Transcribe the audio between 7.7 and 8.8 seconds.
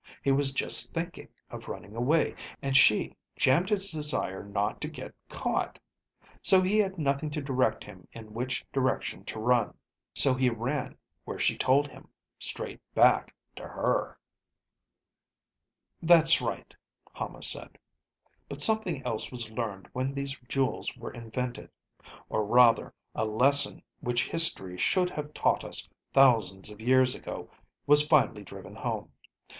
him in which